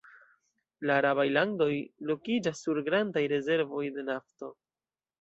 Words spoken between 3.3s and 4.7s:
rezervoj de nafto.